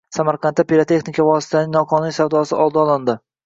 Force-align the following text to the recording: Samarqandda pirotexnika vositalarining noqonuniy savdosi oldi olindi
Samarqandda 0.17 0.65
pirotexnika 0.71 1.27
vositalarining 1.29 1.77
noqonuniy 1.77 2.19
savdosi 2.21 2.61
oldi 2.67 2.85
olindi 2.89 3.21